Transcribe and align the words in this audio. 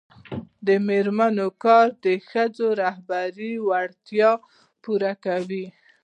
د 0.65 0.69
میرمنو 0.87 1.47
کار 1.63 1.87
د 2.05 2.07
ښځو 2.29 2.67
رهبري 2.81 3.53
وړتیا 3.67 4.31
پیاوړې 4.83 5.13
کوي. 5.25 5.65